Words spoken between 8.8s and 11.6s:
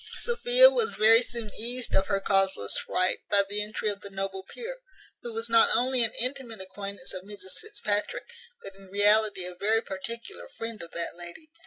reality a very particular friend of that lady.